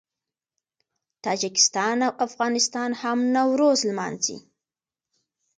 [1.25, 4.37] تاجکستان او افغانستان هم نوروز لمانځي.